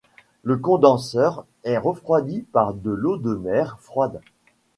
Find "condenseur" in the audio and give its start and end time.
0.57-1.45